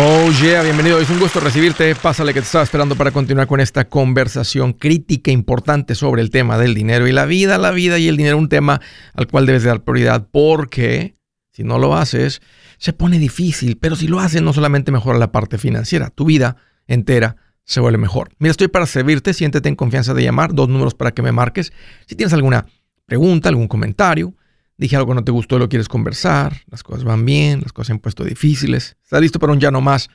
[0.00, 1.00] Oh yeah, bienvenido.
[1.00, 1.92] Es un gusto recibirte.
[1.96, 6.56] Pásale que te estaba esperando para continuar con esta conversación crítica importante sobre el tema
[6.56, 7.58] del dinero y la vida.
[7.58, 8.80] La vida y el dinero, un tema
[9.14, 11.14] al cual debes dar prioridad porque
[11.50, 12.42] si no lo haces,
[12.78, 13.76] se pone difícil.
[13.76, 17.34] Pero si lo haces, no solamente mejora la parte financiera, tu vida entera
[17.64, 18.30] se vuelve mejor.
[18.38, 19.34] Mira, estoy para servirte.
[19.34, 20.54] Siéntete en confianza de llamar.
[20.54, 21.72] Dos números para que me marques.
[22.06, 22.66] Si tienes alguna
[23.04, 24.32] pregunta, algún comentario
[24.78, 27.88] dije algo que no te gustó, lo quieres conversar, las cosas van bien, las cosas
[27.88, 30.08] se han puesto difíciles, estás listo para un ya no más,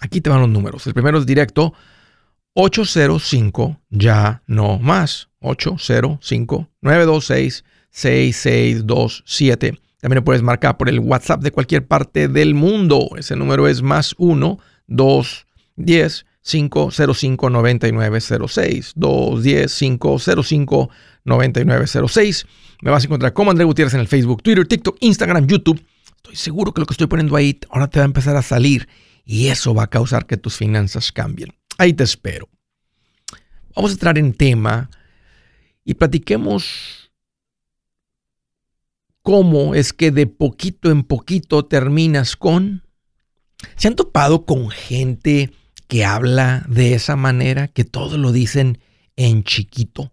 [0.00, 0.86] aquí te van los números.
[0.86, 1.72] El primero es directo
[2.54, 9.80] 805 ya no más, 805 926 6627.
[10.00, 13.10] También puedes marcar por el WhatsApp de cualquier parte del mundo.
[13.16, 20.90] Ese número es más 1 210 505 9906 210 505
[21.24, 22.46] 9906
[22.82, 25.84] me vas a encontrar como André Gutiérrez en el Facebook, Twitter, TikTok, Instagram, YouTube.
[26.16, 28.88] Estoy seguro que lo que estoy poniendo ahí ahora te va a empezar a salir
[29.24, 31.54] y eso va a causar que tus finanzas cambien.
[31.78, 32.48] Ahí te espero.
[33.74, 34.90] Vamos a entrar en tema
[35.84, 37.12] y platiquemos
[39.22, 42.82] cómo es que de poquito en poquito terminas con...
[43.76, 45.52] ¿Se han topado con gente
[45.90, 48.78] que habla de esa manera, que todo lo dicen
[49.16, 50.10] en chiquito?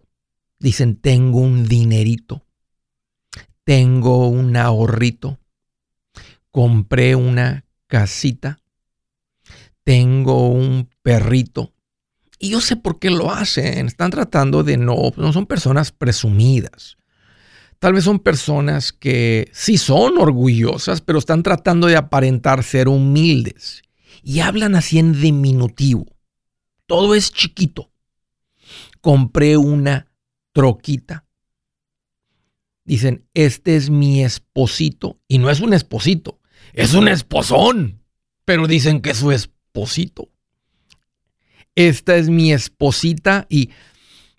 [0.59, 2.43] Dicen, tengo un dinerito
[3.67, 5.39] tengo un ahorrito,
[6.51, 8.61] compré una casita,
[9.83, 11.73] tengo un perrito.
[12.39, 13.87] Y yo sé por qué lo hacen.
[13.87, 16.95] Están tratando de no, no son personas presumidas.
[17.79, 23.81] Tal vez son personas que sí son orgullosas, pero están tratando de aparentar ser humildes.
[24.27, 26.05] Y hablan así en diminutivo.
[26.85, 27.91] Todo es chiquito.
[28.99, 30.11] Compré una
[30.51, 31.27] troquita
[32.87, 35.19] dicen, este es mi esposito.
[35.27, 36.39] Y no es un esposito,
[36.73, 38.01] es un esposón.
[38.45, 40.31] Pero dicen que es su esposito.
[41.75, 43.69] Esta es mi esposita y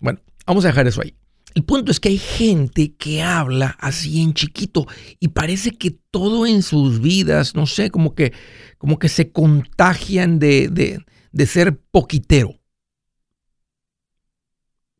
[0.00, 1.14] bueno, vamos a dejar eso ahí.
[1.54, 4.86] El punto es que hay gente que habla así en chiquito
[5.20, 8.32] y parece que todo en sus vidas, no sé, como que,
[8.78, 12.60] como que se contagian de, de, ser poquitero.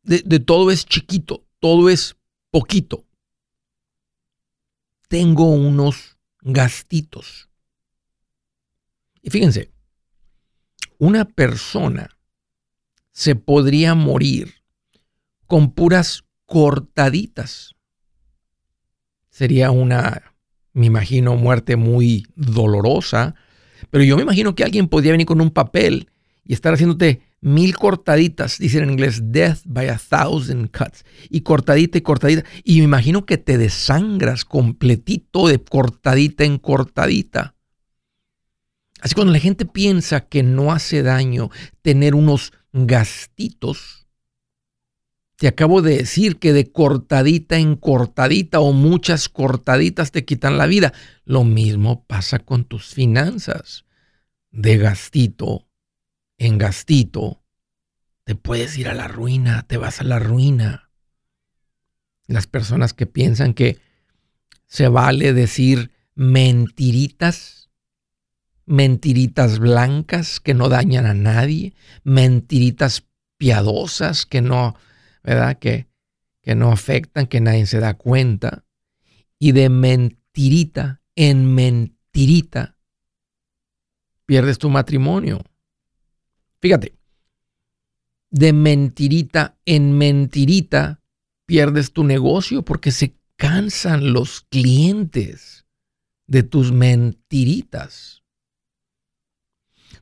[0.03, 2.17] de todo es chiquito, todo es
[2.51, 3.09] poquito
[5.09, 7.49] tengo unos gastitos.
[9.23, 9.73] Y fíjense,
[10.99, 12.17] una persona
[13.13, 14.63] se podría morir
[15.47, 17.75] con puras cortaditas.
[19.31, 20.35] Sería una,
[20.73, 23.35] me imagino, muerte muy dolorosa,
[23.91, 26.09] pero yo me imagino que alguien podría venir con un papel
[26.45, 31.99] y estar haciéndote mil cortaditas, dicen en inglés, death by a thousand cuts, y cortadita
[31.99, 37.55] y cortadita, y me imagino que te desangras completito de cortadita en cortadita.
[39.01, 41.51] Así cuando la gente piensa que no hace daño
[41.83, 44.08] tener unos gastitos,
[45.39, 50.67] te acabo de decir que de cortadita en cortadita o muchas cortaditas te quitan la
[50.67, 50.93] vida.
[51.25, 53.85] Lo mismo pasa con tus finanzas.
[54.51, 55.69] De gastito
[56.39, 57.45] en gastito,
[58.25, 60.91] te puedes ir a la ruina, te vas a la ruina.
[62.27, 63.79] Las personas que piensan que
[64.67, 67.71] se vale decir mentiritas,
[68.67, 73.05] mentiritas blancas que no dañan a nadie, mentiritas
[73.37, 74.75] piadosas que no,
[75.23, 75.59] ¿verdad?
[75.59, 75.89] Que,
[76.43, 78.65] que no afectan, que nadie se da cuenta.
[79.39, 82.77] Y de mentirita en mentirita
[84.27, 85.43] pierdes tu matrimonio.
[86.61, 86.99] Fíjate,
[88.31, 91.03] de mentirita en mentirita
[91.47, 95.67] pierdes tu negocio porque se cansan los clientes
[96.27, 98.23] de tus mentiritas.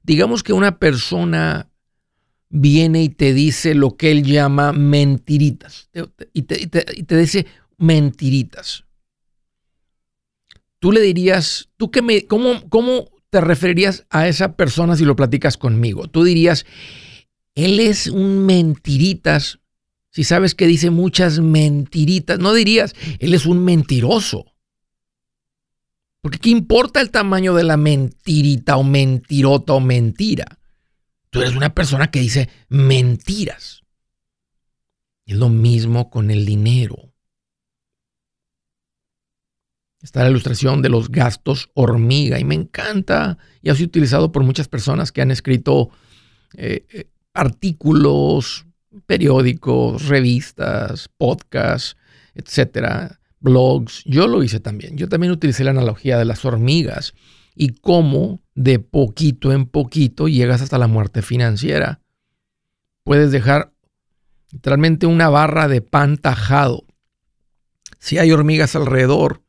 [0.02, 1.70] Digamos que una persona
[2.48, 5.90] viene y te dice lo que él llama mentiritas
[6.32, 7.46] y te, dice
[7.78, 8.84] mentiritas.
[10.78, 15.16] Tú le dirías, ¿tú qué me, cómo, cómo te referirías a esa persona si lo
[15.16, 16.06] platicas conmigo?
[16.06, 16.66] Tú dirías,
[17.54, 19.58] él es un mentiritas.
[20.10, 24.46] Si sabes que dice muchas mentiritas, no dirías, él es un mentiroso.
[26.20, 30.58] Porque ¿qué importa el tamaño de la mentirita o mentirota o mentira?
[31.36, 33.82] Tú eres una persona que dice mentiras.
[35.26, 37.12] Es lo mismo con el dinero.
[40.00, 44.44] Está la ilustración de los gastos hormiga y me encanta y ha sido utilizado por
[44.44, 45.90] muchas personas que han escrito
[46.56, 48.64] eh, eh, artículos,
[49.04, 51.98] periódicos, revistas, podcasts,
[52.34, 54.02] etcétera, blogs.
[54.06, 54.96] Yo lo hice también.
[54.96, 57.12] Yo también utilicé la analogía de las hormigas
[57.56, 62.00] y cómo de poquito en poquito llegas hasta la muerte financiera.
[63.02, 63.72] Puedes dejar
[64.52, 66.84] literalmente una barra de pan tajado.
[67.98, 69.42] Si hay hormigas alrededor,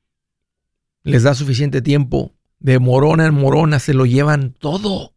[1.03, 5.13] les da suficiente tiempo, de morona en morona se lo llevan todo.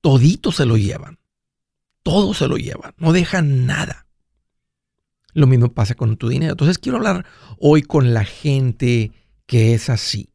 [0.00, 1.18] Todito se lo llevan.
[2.02, 2.94] Todo se lo llevan.
[2.98, 4.06] No dejan nada.
[5.32, 6.52] Lo mismo pasa con tu dinero.
[6.52, 7.26] Entonces quiero hablar
[7.58, 9.12] hoy con la gente
[9.46, 10.29] que es así.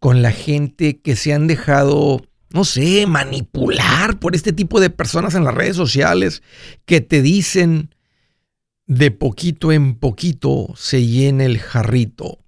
[0.00, 5.36] Con la gente que se han dejado, no sé, manipular por este tipo de personas
[5.36, 6.42] en las redes sociales
[6.84, 7.94] que te dicen
[8.86, 12.40] de poquito en poquito se llena el jarrito.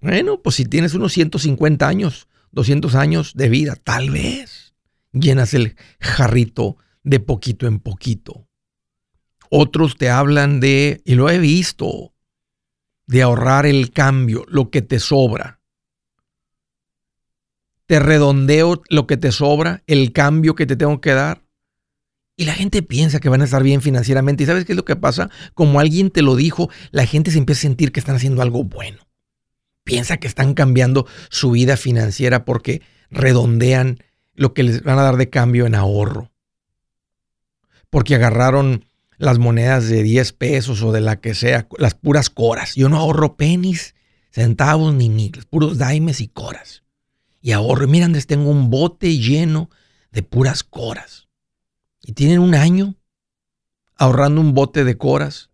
[0.00, 4.72] Bueno, pues si tienes unos 150 años, 200 años de vida, tal vez
[5.12, 8.46] llenas el jarrito de poquito en poquito.
[9.50, 12.14] Otros te hablan de, y lo he visto,
[13.06, 15.59] de ahorrar el cambio, lo que te sobra.
[17.90, 21.42] Te redondeo lo que te sobra, el cambio que te tengo que dar.
[22.36, 24.44] Y la gente piensa que van a estar bien financieramente.
[24.44, 25.28] ¿Y sabes qué es lo que pasa?
[25.54, 28.62] Como alguien te lo dijo, la gente se empieza a sentir que están haciendo algo
[28.62, 29.08] bueno.
[29.82, 33.98] Piensa que están cambiando su vida financiera porque redondean
[34.34, 36.30] lo que les van a dar de cambio en ahorro.
[37.90, 38.84] Porque agarraron
[39.18, 42.76] las monedas de 10 pesos o de la que sea, las puras coras.
[42.76, 43.96] Yo no ahorro pennies,
[44.30, 46.84] centavos ni nickels, puros daimes y coras.
[47.40, 49.70] Y ahorro, mira, Andrés, tengo un bote lleno
[50.12, 51.28] de puras coras.
[52.02, 52.96] Y tienen un año
[53.96, 55.50] ahorrando un bote de coras,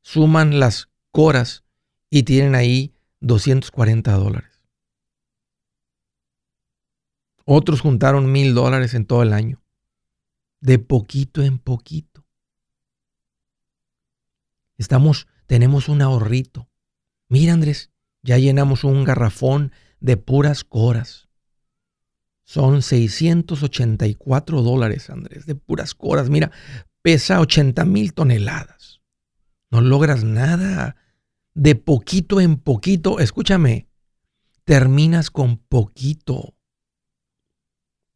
[0.00, 1.64] suman las coras
[2.08, 4.50] y tienen ahí 240 dólares.
[7.44, 9.60] Otros juntaron mil dólares en todo el año,
[10.60, 12.24] de poquito en poquito.
[14.78, 16.68] Estamos, tenemos un ahorrito.
[17.28, 17.90] Mira, Andrés,
[18.22, 21.28] ya llenamos un garrafón de puras coras.
[22.44, 26.28] Son 684 dólares, Andrés, de puras coras.
[26.30, 26.50] Mira,
[27.02, 29.00] pesa 80 mil toneladas.
[29.70, 30.96] No logras nada.
[31.54, 33.88] De poquito en poquito, escúchame,
[34.64, 36.54] terminas con poquito.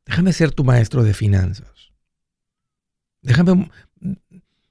[0.07, 1.93] Déjame ser tu maestro de finanzas.
[3.23, 3.71] Déjame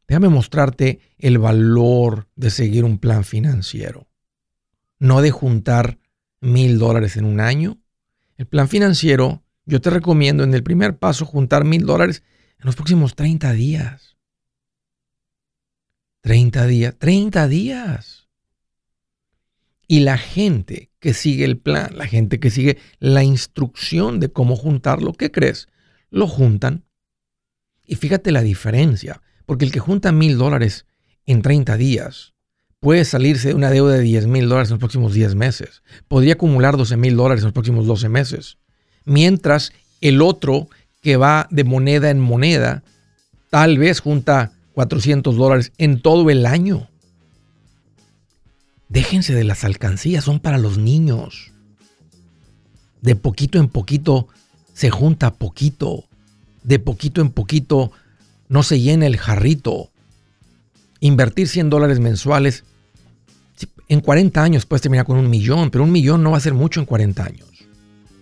[0.07, 4.07] Déjame mostrarte el valor de seguir un plan financiero.
[4.99, 5.97] No de juntar
[6.43, 7.81] mil dólares en un año.
[8.37, 12.23] El plan financiero, yo te recomiendo en el primer paso juntar mil dólares
[12.59, 14.17] en los próximos 30 días.
[16.21, 18.27] 30 días, 30 días.
[19.87, 24.55] Y la gente que sigue el plan, la gente que sigue la instrucción de cómo
[24.55, 25.67] juntarlo, ¿qué crees?
[26.09, 26.85] Lo juntan.
[27.85, 29.21] Y fíjate la diferencia.
[29.45, 30.85] Porque el que junta mil dólares
[31.25, 32.32] en 30 días
[32.83, 35.83] puede salirse de una deuda de 10 mil dólares en los próximos 10 meses.
[36.09, 38.57] Podría acumular 12 mil dólares en los próximos 12 meses.
[39.05, 39.71] Mientras
[40.01, 40.67] el otro
[41.01, 42.83] que va de moneda en moneda
[43.49, 46.89] tal vez junta 400 dólares en todo el año.
[48.89, 51.53] Déjense de las alcancías, son para los niños.
[52.99, 54.27] De poquito en poquito
[54.73, 56.03] se junta poquito.
[56.63, 57.93] De poquito en poquito
[58.49, 59.89] no se llena el jarrito.
[60.99, 62.65] Invertir 100 dólares mensuales,
[63.93, 66.53] en 40 años puedes terminar con un millón, pero un millón no va a ser
[66.53, 67.47] mucho en 40 años.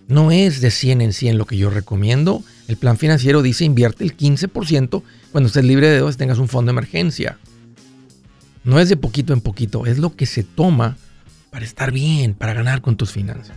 [0.08, 2.42] No es de 100 en 100 lo que yo recomiendo.
[2.68, 6.70] El plan financiero dice invierte el 15% cuando estés libre de deudas tengas un fondo
[6.70, 7.38] de emergencia.
[8.64, 10.96] No es de poquito en poquito, es lo que se toma
[11.50, 13.56] para estar bien, para ganar con tus finanzas.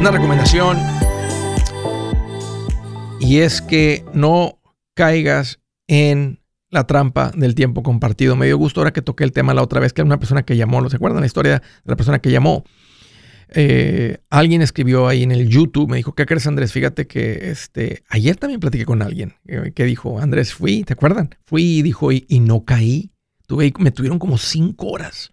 [0.00, 0.78] Una recomendación
[3.20, 4.58] y es que no
[4.94, 6.40] caigas en
[6.70, 8.34] la trampa del tiempo compartido.
[8.34, 10.56] Me dio gusto ahora que toqué el tema la otra vez, que una persona que
[10.56, 12.64] llamó, ¿no se acuerdan la historia de la persona que llamó?
[13.50, 16.72] Eh, alguien escribió ahí en el YouTube, me dijo, ¿qué crees Andrés?
[16.72, 21.34] Fíjate que este, ayer también platiqué con alguien eh, que dijo, Andrés, fui, ¿te acuerdan?
[21.44, 23.10] Fui y dijo, y no caí.
[23.46, 25.30] Tuve, me tuvieron como cinco horas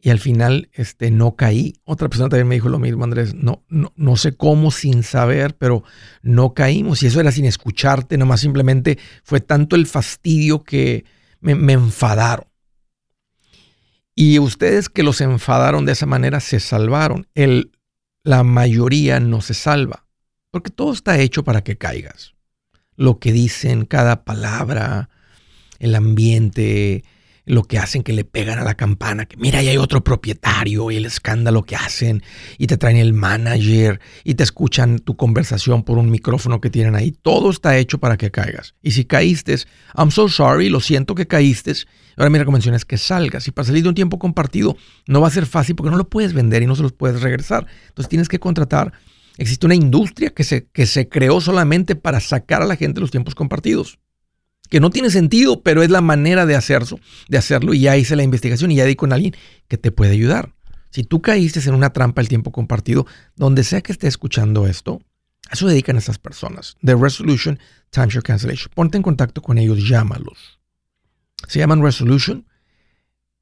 [0.00, 1.74] y al final este, no caí.
[1.84, 5.56] Otra persona también me dijo lo mismo, Andrés, no, no, no sé cómo sin saber,
[5.56, 5.82] pero
[6.22, 7.02] no caímos.
[7.02, 11.04] Y eso era sin escucharte, nomás simplemente fue tanto el fastidio que
[11.40, 12.46] me, me enfadaron.
[14.14, 17.26] Y ustedes que los enfadaron de esa manera se salvaron.
[17.34, 17.72] El,
[18.22, 20.06] la mayoría no se salva,
[20.50, 22.34] porque todo está hecho para que caigas.
[22.96, 25.08] Lo que dicen, cada palabra,
[25.78, 27.04] el ambiente,
[27.48, 30.90] lo que hacen que le pegan a la campana, que mira, ahí hay otro propietario
[30.90, 32.22] y el escándalo que hacen
[32.58, 36.94] y te traen el manager y te escuchan tu conversación por un micrófono que tienen
[36.94, 37.10] ahí.
[37.10, 38.74] Todo está hecho para que caigas.
[38.82, 39.56] Y si caíste,
[39.96, 41.72] I'm so sorry, lo siento que caíste.
[42.16, 44.76] Ahora mi recomendación es que salgas y para salir de un tiempo compartido
[45.06, 47.22] no va a ser fácil porque no lo puedes vender y no se los puedes
[47.22, 47.66] regresar.
[47.88, 48.92] Entonces tienes que contratar.
[49.38, 53.10] Existe una industria que se, que se creó solamente para sacar a la gente los
[53.10, 53.98] tiempos compartidos
[54.68, 58.16] que no tiene sentido, pero es la manera de hacerlo, de hacerlo y ya hice
[58.16, 59.34] la investigación y ya di con alguien
[59.66, 60.54] que te puede ayudar.
[60.90, 63.06] Si tú caíste en una trampa el tiempo compartido,
[63.36, 65.00] donde sea que esté escuchando esto,
[65.48, 66.76] a eso dedican esas personas.
[66.82, 67.58] The Resolution
[67.90, 68.70] Timeshare Cancellation.
[68.74, 70.60] Ponte en contacto con ellos, llámalos.
[71.46, 72.46] Se llaman Resolution,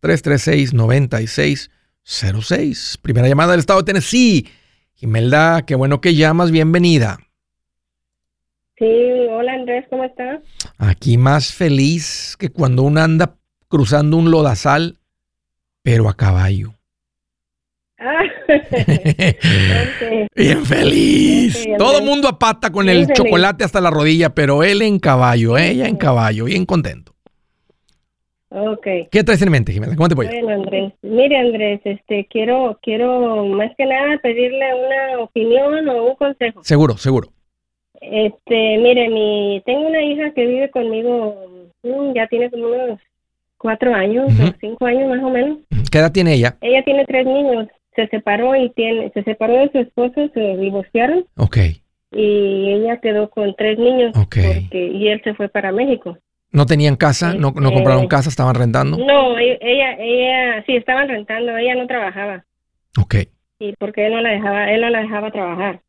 [0.00, 2.98] 973-336-9606.
[3.02, 4.48] Primera llamada del estado de Tennessee.
[4.94, 7.18] Gimelda, qué bueno que llamas, bienvenida.
[8.78, 8.86] Sí,
[9.30, 10.40] hola Andrés, ¿cómo estás?
[10.78, 13.36] Aquí más feliz que cuando uno anda
[13.68, 14.98] cruzando un lodazal,
[15.82, 16.72] pero a caballo.
[17.98, 18.22] Ah,
[20.34, 21.68] Bien feliz.
[21.78, 25.86] Todo el mundo apata con el chocolate hasta la rodilla, pero él en caballo, ella
[25.86, 27.12] en caballo, bien contento.
[28.54, 28.86] Ok.
[29.10, 29.96] ¿Qué traes en mente, Jimena?
[29.96, 30.26] ¿Cómo te voy?
[30.26, 30.92] Bueno, Andrés.
[31.00, 36.62] Mire, Andrés, este, quiero, quiero más que nada pedirle una opinión o un consejo.
[36.62, 37.28] Seguro, seguro.
[38.00, 43.00] Este, mire, mi, tengo una hija que vive conmigo, mm, ya tiene como unos
[43.56, 45.58] cuatro años o cinco años más o menos.
[45.90, 46.56] ¿Qué edad tiene ella?
[46.60, 51.26] Ella tiene tres niños se separó y tiene, se separó de su esposo, se divorciaron.
[51.36, 51.58] Ok.
[52.12, 54.12] Y ella quedó con tres niños.
[54.14, 56.18] Porque, y él se fue para México.
[56.50, 57.32] ¿No tenían casa?
[57.32, 58.28] ¿No, no este, compraron casa?
[58.28, 58.98] ¿Estaban rentando?
[58.98, 61.56] No, e, ella, ella, sí, estaban rentando.
[61.56, 62.44] Ella no trabajaba.
[62.98, 63.14] Ok.
[63.58, 65.80] Y porque él no la dejaba, él no la dejaba trabajar.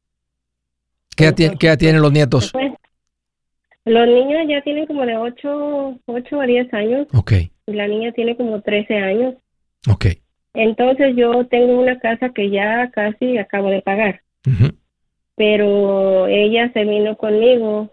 [1.17, 2.51] ¿Qué edad, ¿qué tienen los nietos?
[2.53, 2.71] Pues,
[3.85, 7.07] los niños ya tienen como de 8, 8 a 10 años.
[7.13, 7.33] Ok.
[7.67, 9.35] Y la niña tiene como 13 años.
[9.89, 10.05] Ok.
[10.53, 14.21] Entonces yo tengo una casa que ya casi acabo de pagar.
[15.35, 17.91] Pero ella se vino conmigo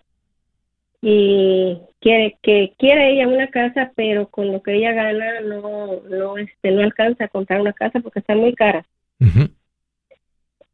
[1.01, 6.37] y quiere que quiere ella una casa, pero con lo que ella gana no no
[6.37, 8.85] este no alcanza a comprar una casa porque está muy cara.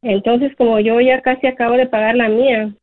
[0.01, 2.73] Entonces, como yo ya casi acabo de pagar la mía,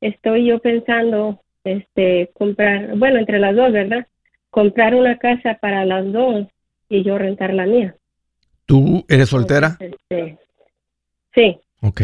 [0.00, 4.06] estoy yo pensando este comprar, bueno, entre las dos, ¿verdad?
[4.50, 6.46] Comprar una casa para las dos
[6.88, 7.94] y yo rentar la mía.
[8.66, 9.76] ¿Tú eres soltera?
[9.80, 10.38] Este,
[11.34, 11.58] sí.
[11.80, 12.02] Ok.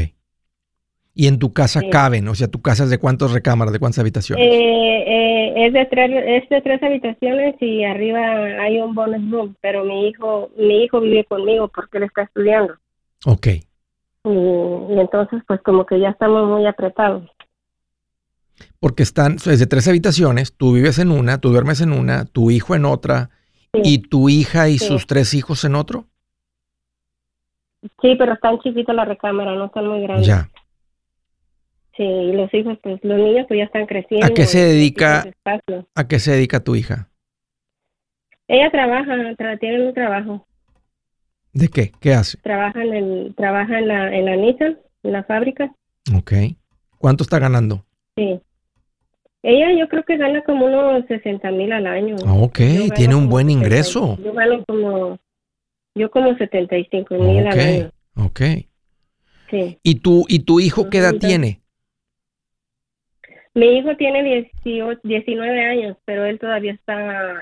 [1.14, 1.90] ¿Y en tu casa Sí.
[1.90, 2.28] caben?
[2.28, 4.44] O sea, ¿tu casa es de cuántas recámaras, de cuántas habitaciones?
[4.46, 8.20] Eh, eh, es, de tres, es de tres habitaciones y arriba
[8.62, 12.74] hay un bonus room, pero mi hijo, mi hijo vive conmigo porque él está estudiando.
[13.26, 13.46] ok.
[14.24, 17.24] Y, y entonces, pues como que ya estamos muy apretados.
[18.80, 22.50] Porque están, es de tres habitaciones, tú vives en una, tú duermes en una, tu
[22.50, 23.30] hijo en otra,
[23.72, 23.80] Sí.
[23.84, 24.86] y tu hija y Sí.
[24.86, 26.06] sus tres hijos en otro.
[28.02, 30.26] Sí, pero están chiquitas la recámara, no están muy grandes.
[30.26, 30.48] Ya.
[31.96, 34.26] Sí, y los hijos, pues los niños pues ya están creciendo.
[34.26, 35.24] ¿A qué se dedica?
[35.94, 37.08] ¿A qué se dedica tu hija?
[38.46, 40.46] Ella trabaja, tra- tiene un trabajo.
[41.52, 41.92] ¿De qué?
[42.00, 42.38] ¿Qué hace?
[42.38, 45.72] Trabaja en, el, trabaja en la, en la Nissan, en la fábrica.
[46.16, 46.32] Ok.
[46.98, 47.84] ¿Cuánto está ganando?
[48.16, 48.40] Sí.
[49.42, 52.16] Ella yo creo que gana como unos 60 mil al año.
[52.26, 52.58] Ah, ok,
[52.94, 54.18] tiene un buen 70, ingreso.
[54.22, 55.18] Yo gano como,
[55.98, 57.90] yo como 75 mil al año.
[58.16, 58.40] Ok.
[59.50, 59.78] Sí.
[59.82, 61.60] ¿Y tu, y tu hijo qué edad Entonces- tiene?
[63.54, 64.22] Mi hijo tiene
[64.64, 66.94] 18, 19 años, pero él todavía está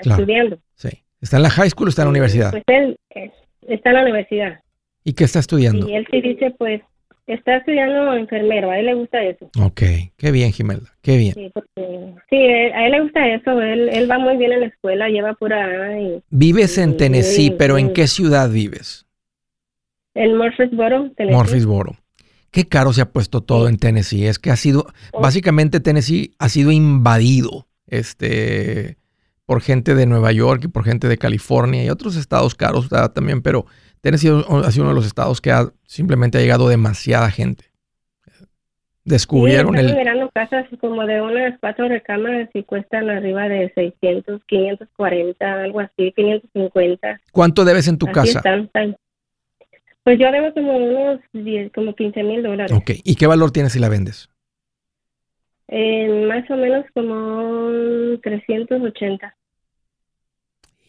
[0.02, 0.20] Claro.
[0.22, 0.58] estudiando.
[0.74, 0.88] Sí.
[1.20, 2.50] ¿Está en la high school o está en la universidad?
[2.52, 3.30] Pues él eh,
[3.68, 4.60] está en la universidad.
[5.04, 5.88] ¿Y qué está estudiando?
[5.88, 6.80] Y él sí dice, pues,
[7.26, 9.50] está estudiando enfermero, a él le gusta eso.
[9.60, 9.82] Ok,
[10.16, 11.34] qué bien, Gimelda, qué bien.
[11.34, 14.60] Sí, porque, sí él- a él le gusta eso, él, él va muy bien en
[14.60, 19.04] la escuela, lleva pura y Vives en Tennessee, pero ¿en qué ciudad vives?
[20.14, 21.36] en Murfreesboro, Tennessee.
[21.36, 21.96] Murfreesboro.
[22.50, 23.74] Qué caro se ha puesto todo Sí.
[23.74, 24.26] en Tennessee.
[24.26, 25.20] Es que ha sido, Oh.
[25.20, 28.96] básicamente Tennessee ha sido invadido este,
[29.44, 33.42] por gente de Nueva York y por gente de California y otros estados caros también,
[33.42, 33.66] pero
[34.00, 37.64] Tennessee ha sido uno de los estados que ha, simplemente ha llegado demasiada gente.
[39.04, 39.94] Descubrieron sí, el...
[39.94, 46.12] mirando casas como de unas cuatro recámaras y cuestan arriba de 600, 540, algo así,
[46.12, 47.20] 550.
[47.30, 48.56] ¿Cuánto debes en tu así casa?
[48.58, 48.96] están.
[50.02, 52.76] Pues yo debo como unos 10, como 15 mil dólares.
[52.76, 54.28] Ok, ¿y qué valor tienes si la vendes?
[55.68, 59.35] Eh, más o menos como 380.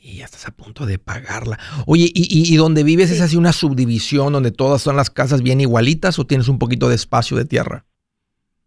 [0.09, 1.59] Y ya estás a punto de pagarla.
[1.85, 3.23] Oye, ¿y, y, y donde vives es Sí.
[3.23, 6.95] así una subdivisión donde todas son las casas bien igualitas o tienes un poquito de
[6.95, 7.83] espacio de tierra?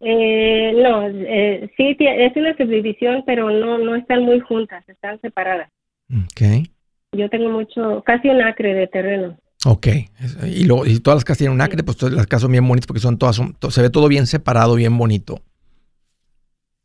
[0.00, 5.70] Eh, no, eh, sí, es una subdivisión, pero no, no están muy juntas, están separadas.
[6.12, 6.68] Ok.
[7.16, 9.38] Yo tengo mucho, casi un acre de terreno.
[9.64, 9.86] Ok.
[10.46, 12.68] Y, luego, y todas las casas tienen un acre, pues todas las casas son bien
[12.68, 15.40] bonitas porque son todas, son- se ve todo bien separado, bien bonito.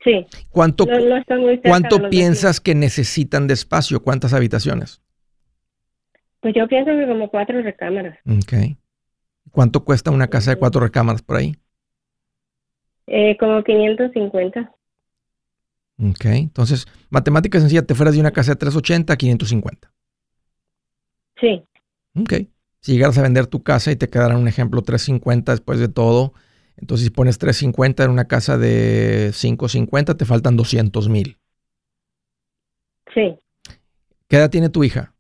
[0.06, 4.04] Sí, ¿Cuánto, no, no están muy cerca de ¿cuánto piensas que necesitan de espacio?
[4.04, 5.02] ¿Cuántas habitaciones?
[6.42, 8.16] Pues yo pienso que como cuatro recámaras.
[8.28, 8.78] Ok.
[9.52, 11.56] ¿Cuánto cuesta una casa de cuatro recámaras por ahí?
[13.08, 14.72] Eh, como 550.
[16.00, 16.26] Ok.
[16.26, 19.92] Entonces, matemática sencilla, te fueras de una casa de 380 a 550.
[21.42, 21.64] Sí,
[22.16, 22.34] Ok.
[22.80, 26.34] Si llegaras a vender tu casa y te quedaran un ejemplo 350 después de todo,
[26.78, 31.38] entonces si pones 350 en una casa de 550, te faltan 200 mil.
[33.14, 33.40] sí.
[34.28, 35.16] ¿Qué edad tiene tu hija?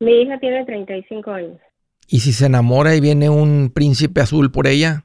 [0.00, 1.60] Mi hija tiene 35 años.
[2.08, 5.04] Y si se enamora y viene un príncipe azul por ella,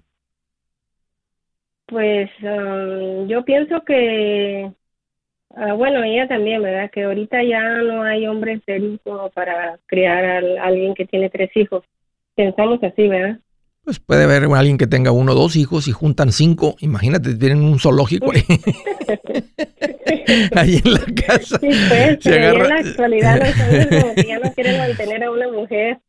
[1.87, 4.71] Pues um, yo pienso que,
[5.55, 6.91] ah, bueno, ella también, ¿verdad?
[6.91, 11.29] Que ahorita ya no hay hombres serios como para criar a, a alguien que tiene
[11.29, 11.85] tres hijos.
[12.35, 13.39] Pensamos así, ¿verdad?
[13.83, 16.75] Pues puede haber alguien que tenga uno o dos hijos y juntan cinco.
[16.79, 18.43] Imagínate, tienen un zoológico ahí,
[20.55, 21.59] ahí en la casa.
[21.59, 25.31] Sí, pues, Se en la actualidad los hombres como que ya no quieren mantener a
[25.31, 25.99] una mujer.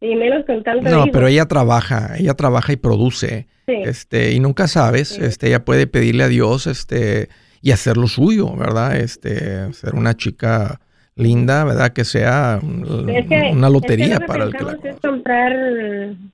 [0.00, 1.12] Y menos con tanto No, hijo.
[1.12, 3.46] pero ella trabaja, ella trabaja y produce.
[3.66, 5.20] Sí, este, y nunca sabes, Sí.
[5.24, 7.30] este, ella puede pedirle a Dios, este,
[7.62, 8.96] y hacer lo suyo, ¿verdad?
[8.96, 10.80] Este, ser una chica
[11.16, 11.92] linda, ¿verdad?
[11.92, 15.52] Que sea Es que- una lotería es que para el que la es comprar,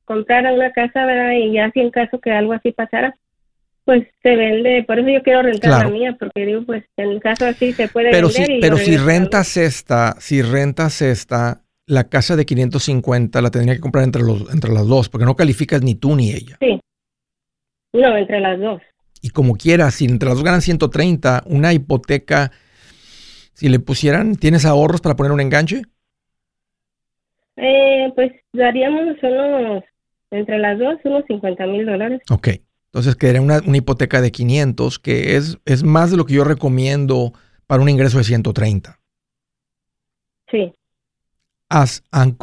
[0.05, 1.33] comprar una casa, ¿verdad?
[1.33, 3.15] Y ya si en caso que algo así pasara,
[3.85, 4.85] pues se vende.
[4.87, 5.89] Por eso yo quiero rentar Claro.
[5.91, 8.59] la mía, porque digo, pues en caso así se puede Pero si, vender.
[8.59, 13.81] y pero si rentas esta, si rentas esta, la casa de 550 la tendría que
[13.81, 16.57] comprar entre los, entre las dos, porque no calificas ni tú ni ella.
[16.61, 16.81] algo.
[17.93, 18.81] No, entre las dos.
[19.23, 22.53] Y como quieras, si entre las dos ganan 130, una hipoteca,
[23.61, 25.83] si le pusieran, ¿tienes ahorros para poner un enganche?
[27.57, 29.85] Eh, pues daríamos unos,
[30.31, 32.23] entre las dos, unos 50 mil dólares.
[32.31, 32.49] Ok.
[32.87, 36.45] Entonces quedaría una, una hipoteca de 500, que es, es más de lo que yo
[36.45, 37.35] recomiendo
[37.67, 38.99] para un ingreso de 130.
[40.51, 40.73] Sí,
[41.69, 42.37] han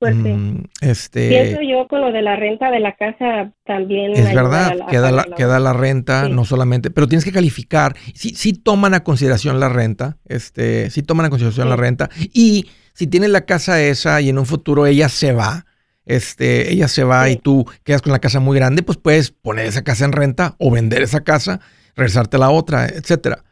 [0.00, 4.12] mm, este, Pienso yo con lo de la renta de la casa también.
[4.12, 6.32] es verdad, a la- queda, a la, queda la renta, Sí.
[6.32, 7.94] no solamente, pero tienes que calificar.
[8.14, 11.70] Sí, sí toman a consideración la renta, este, sí toman a consideración Sí.
[11.70, 12.08] la renta.
[12.32, 15.66] Y si tienes la casa esa y en un futuro ella se va,
[16.06, 19.66] este, ella se va y tú quedas con la casa muy grande, pues puedes poner
[19.66, 21.60] esa casa en renta o vender esa casa,
[21.94, 23.44] regresarte la otra, etcétera.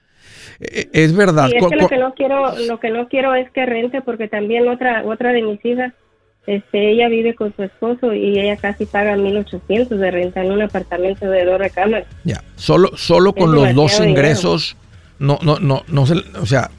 [0.60, 1.46] E, e, es verdad.
[1.54, 4.66] es que lo que no quiero, lo que no quiero es que rente, porque también
[4.68, 5.92] otra, otra de mis hijas,
[6.46, 10.62] este, ella vive con su esposo y ella casi paga 1.800 de renta en un
[10.62, 12.06] apartamento de dos recámaras.
[12.24, 14.76] Ya, solo, solo con los dos ingresos,
[15.18, 16.70] no, no, no, no, se, o sea,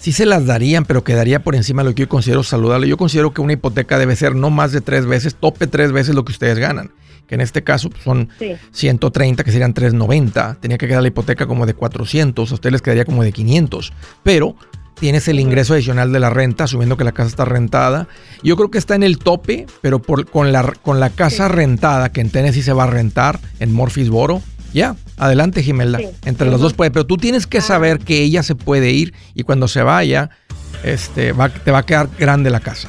[0.00, 2.88] sí se las darían, pero quedaría por encima de lo que yo considero saludable.
[2.88, 6.14] Yo considero que una hipoteca debe ser no más de tres veces, tope tres veces
[6.14, 6.90] lo que ustedes ganan.
[7.26, 8.28] Que en este caso pues, son
[8.72, 10.56] 130, que serían 390.
[10.60, 13.92] Tenía que quedar la hipoteca como de 400, a ustedes les quedaría como de 500.
[14.24, 14.56] Pero
[15.00, 18.06] tienes el ingreso adicional de la renta, asumiendo que la casa está rentada.
[18.42, 22.12] Yo creo que está en el tope, pero por, con, la, con la casa rentada,
[22.12, 25.98] que en Tennessee se va a rentar, en Murphysboro, ya, adelante Gimelda.
[26.24, 29.42] Entre los dos puede, pero tú tienes que saber que ella se puede ir y
[29.42, 30.30] cuando se vaya,
[30.84, 32.88] este, va, te va a quedar grande la casa.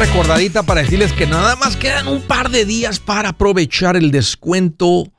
[0.00, 5.12] Recordadita para decirles que nada más quedan un par de días para aprovechar el descuento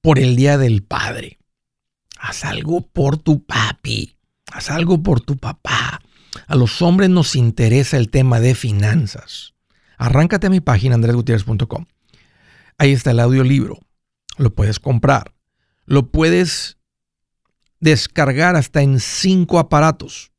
[0.00, 1.38] por el Día del Padre.
[2.18, 4.16] Haz algo por tu papi.
[4.50, 6.00] Haz algo por tu papá.
[6.46, 9.52] A los hombres nos interesa el tema de finanzas.
[9.98, 11.84] Arráncate a mi página andresgutierrez.com.
[12.78, 13.80] Ahí está el audiolibro.
[14.38, 15.34] Lo puedes comprar.
[15.84, 16.78] Lo puedes
[17.80, 20.32] descargar hasta en cinco aparatos.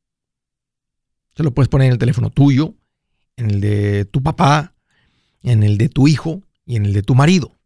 [1.36, 2.74] Se lo puedes poner en el teléfono tuyo,
[3.36, 4.74] en el de tu papá,
[5.42, 7.56] en el de tu hijo y en el de tu marido.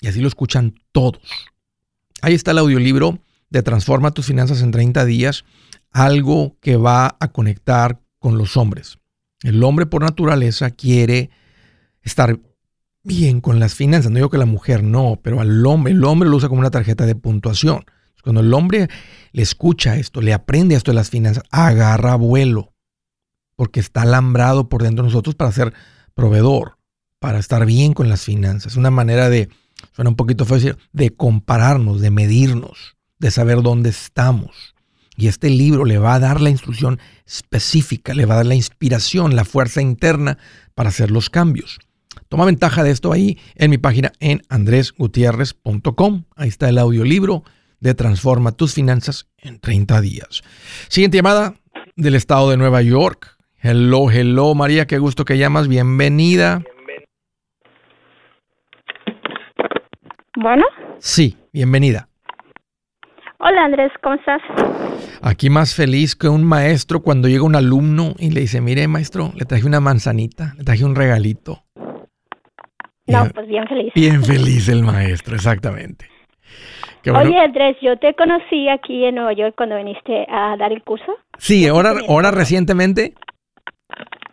[0.00, 1.20] Y así lo escuchan todos.
[2.22, 3.18] Ahí está el audiolibro
[3.50, 5.44] de Transforma tus finanzas en 30 días,
[5.90, 8.98] algo que va a conectar con los hombres.
[9.42, 11.30] El hombre por naturaleza quiere
[12.02, 12.38] estar
[13.02, 14.10] bien con las finanzas.
[14.10, 16.70] No digo que la mujer no, pero al hombre, el hombre lo usa como una
[16.70, 17.84] tarjeta de puntuación.
[18.22, 18.88] Cuando el hombre
[19.32, 22.74] le escucha esto, le aprende esto de las finanzas, agarra vuelo
[23.58, 25.74] porque está alambrado por dentro de nosotros para ser
[26.14, 26.78] proveedor,
[27.18, 28.76] para estar bien con las finanzas.
[28.76, 29.48] Una manera de,
[29.96, 34.76] suena un poquito decir, de compararnos, de medirnos, de saber dónde estamos.
[35.16, 38.54] Y este libro le va a dar la instrucción específica, le va a dar la
[38.54, 40.38] inspiración, la fuerza interna
[40.76, 41.80] para hacer los cambios.
[42.28, 46.26] Toma ventaja de esto ahí en mi página en andresgutierrez.com.
[46.36, 47.42] Ahí está el audiolibro
[47.80, 50.42] de Transforma tus finanzas en 30 días.
[50.88, 51.56] Siguiente llamada
[51.96, 53.37] del estado de Nueva York.
[53.60, 55.66] Hello, hello, María, qué gusto que llamas.
[55.66, 56.62] Bienvenida.
[60.36, 60.64] Bueno.
[61.00, 62.08] Sí, bienvenida.
[63.40, 64.40] Hola Andrés, ¿cómo estás?
[65.22, 69.32] Aquí más feliz que un maestro cuando llega un alumno y le dice, mire maestro,
[69.34, 71.64] le traje una manzanita, le traje un regalito.
[73.08, 73.92] No, pues bien feliz.
[73.92, 76.06] Bien feliz el maestro, exactamente.
[77.12, 81.16] Oye, Andrés, yo te conocí aquí en Nueva York cuando viniste a dar el curso.
[81.38, 83.14] Sí, ahora, ahora recientemente.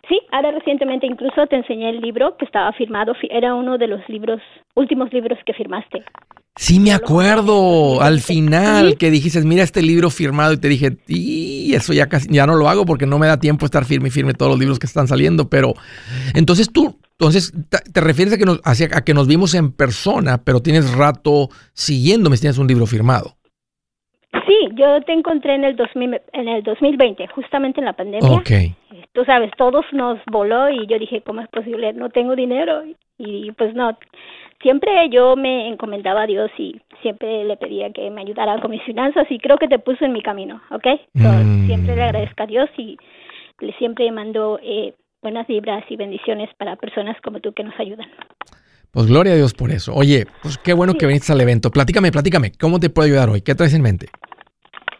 [0.08, 4.08] Sí, ahora recientemente incluso te enseñé el libro que estaba firmado, era uno de los
[4.08, 4.40] libros,
[4.74, 6.04] últimos libros que firmaste.
[6.54, 11.74] Sí, me acuerdo, al final que dijiste, mira este libro firmado y te dije, y
[11.74, 14.10] eso ya casi, ya no lo hago porque no me da tiempo estar firme y
[14.10, 15.74] firme todos los libros que están saliendo, pero
[16.34, 17.52] entonces tú, entonces
[17.92, 22.36] te refieres a que nos, a que nos vimos en persona, pero tienes rato siguiéndome
[22.36, 23.36] si tienes un libro firmado.
[24.46, 28.30] Sí, yo te encontré en el 2000, en el 2020, justamente en la pandemia.
[28.30, 28.74] Okay.
[29.16, 31.90] Tú sabes, todos nos voló y yo dije, ¿cómo es posible?
[31.94, 32.82] No tengo dinero.
[33.16, 33.96] Y pues no,
[34.60, 38.82] siempre yo me encomendaba a Dios y siempre le pedía que me ayudara con mis
[38.82, 40.86] finanzas y creo que te puso en mi camino, ¿ok?
[41.14, 41.66] Mm.
[41.66, 42.98] Siempre le agradezco a Dios y
[43.60, 48.10] le siempre mando eh, buenas vibras y bendiciones para personas como tú que nos ayudan.
[48.90, 49.94] Pues gloria a Dios por eso.
[49.94, 51.70] Oye, pues qué bueno que viniste al evento.
[51.70, 53.40] Platícame, platícame, ¿cómo te puedo ayudar hoy?
[53.40, 54.08] ¿Qué traes en mente?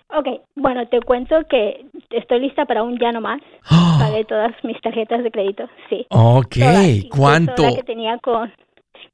[0.09, 3.41] Ok, bueno, te cuento que estoy lista para un ya no más.
[3.99, 6.07] Pagué todas mis tarjetas de crédito, sí.
[6.11, 7.05] Ok, Todas.
[7.17, 7.63] ¿cuánto?
[7.63, 8.53] La que tenía con,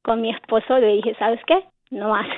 [0.03, 1.65] con mi esposo, le dije, ¿sabes qué?
[1.91, 2.27] No más.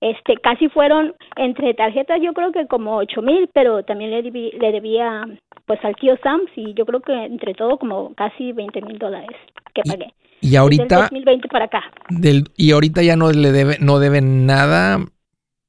[0.00, 4.52] Este, casi fueron entre tarjetas, yo creo que como ocho mil, pero también le, debí-
[4.56, 5.24] le debía,
[5.66, 9.36] pues al tío Sams y yo creo que entre todo como casi 20 mil dólares
[9.74, 10.04] que Y- pagué.
[10.40, 11.82] Y Desde el ahorita, 2020 para acá.
[12.10, 14.98] del, y ahorita ya no le debe, no deben nada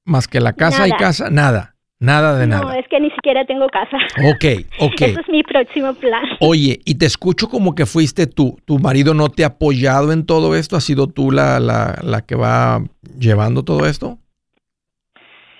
[0.06, 2.78] más que la casa y casa, nada, nada de No, nada.
[2.80, 3.98] es que ni siquiera tengo casa.
[4.32, 4.94] Ok, ok.
[5.02, 6.24] Ese es mi próximo plan.
[6.40, 8.58] Oye, y te escucho como que fuiste tú.
[8.66, 10.76] ¿Tu marido no te ha apoyado en todo esto?
[10.76, 12.82] ¿Has sido tú la, la, la que va
[13.18, 14.18] llevando todo esto?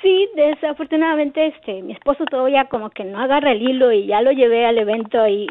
[0.02, 4.32] Sí, desafortunadamente este mi esposo todavía como que no agarra el hilo y ya lo
[4.32, 5.46] llevé al evento y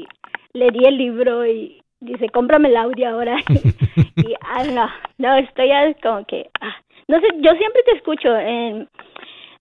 [0.55, 3.37] le di el libro y dice, "Cómprame el audio ahora."
[4.17, 6.75] y ah, no, no, estoy ya como que ah,
[7.09, 8.89] no sé, yo siempre te escucho en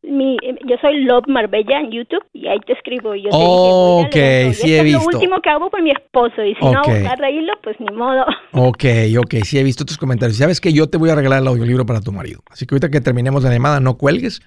[0.03, 3.47] mi yo soy Love Marbella en YouTube y ahí te escribo y yo te dije,
[3.49, 5.17] "Voy al Ok, evento", y sí he es lo visto.
[5.17, 6.71] último que hago por mi esposo y si Ok.
[6.73, 8.25] no agarra hilo, pues ni modo.
[8.53, 8.85] Ok,
[9.19, 10.37] ok, sí he visto tus comentarios.
[10.37, 12.41] Sabes que yo te voy a regalar el audiolibro para tu marido.
[12.49, 14.41] Así que ahorita que terminemos la llamada, no cuelgues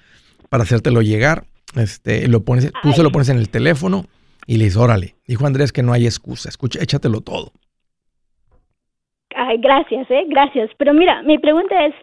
[0.48, 1.44] para hacértelo llegar.
[1.76, 4.04] Este, lo pones, tú se lo pones en el teléfono
[4.46, 5.14] y le dices, órale.
[5.26, 6.48] Dijo Andrés que no hay excusa.
[6.48, 7.52] Escucha, échatelo todo.
[9.36, 10.70] Ay, gracias, eh, gracias.
[10.76, 11.94] Pero mira, mi pregunta es,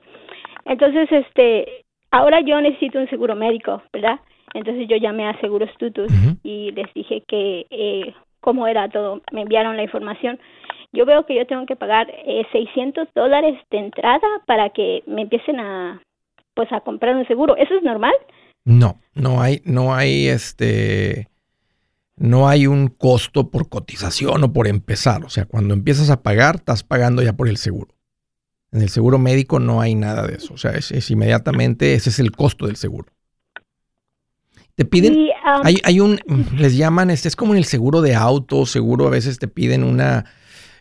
[0.66, 4.20] entonces, este, ahora yo necesito un seguro médico, ¿verdad?
[4.54, 6.12] Entonces yo llamé a Seguros Tutus
[6.44, 9.22] y les dije que eh, cómo era todo.
[9.32, 10.40] Me enviaron la información.
[10.94, 15.24] Yo veo que yo tengo que pagar eh, 600 dólares de entrada para que me
[15.24, 16.02] empiecen a,
[16.54, 17.58] pues, a comprar un seguro.
[17.58, 18.14] ¿Eso es normal?
[18.64, 21.28] No, no hay, no hay este,
[22.16, 25.24] no hay un costo por cotización o por empezar.
[25.24, 27.97] O sea, cuando empiezas a pagar, estás pagando ya por el seguro.
[28.72, 30.54] En el seguro médico no hay nada de eso.
[30.54, 33.08] O sea, es, es inmediatamente, ese es el costo del seguro.
[34.76, 36.20] Te piden, Y, um, hay, hay un,
[36.56, 39.84] les llaman, este es como en el seguro de auto, seguro, a veces te piden
[39.84, 40.26] una,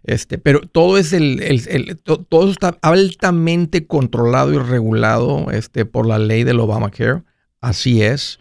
[0.04, 5.86] este, pero todo es el, el- el- to- todo está altamente controlado y regulado, este,
[5.86, 7.22] por la ley del Obamacare.
[7.62, 8.38] Así es.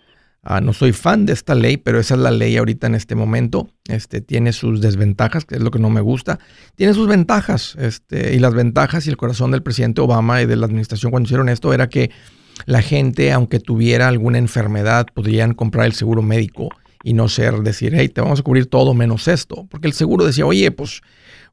[0.48, 3.16] Ah, no soy fan de esta ley, pero esa es la ley ahorita en este
[3.16, 3.68] momento.
[3.88, 6.38] Este, tiene sus desventajas, que es lo que no me gusta.
[6.76, 10.56] Tiene sus ventajas, este, y las ventajas y el corazón del presidente Obama y de
[10.56, 12.12] la administración cuando hicieron esto era que
[12.68, 16.70] la gente, aunque tuviera alguna enfermedad, podrían comprar el seguro médico
[17.04, 19.66] y no ser decir, hey, te vamos a cubrir todo menos esto.
[19.72, 21.02] Porque el seguro decía, oye, pues,